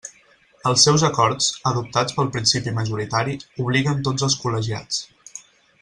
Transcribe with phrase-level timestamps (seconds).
[0.69, 5.05] Els seus acords, adoptats pel principi majoritari, obliguen tots els col·legiats.